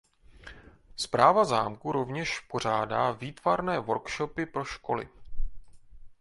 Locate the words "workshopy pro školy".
3.79-5.09